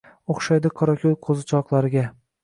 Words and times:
O’xshaydi 0.35 0.69
qorako’l 0.79 1.13
qo’zichoqlarga— 1.27 2.07